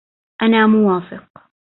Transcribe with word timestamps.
أنا 0.41 0.67
موافق 0.67 1.27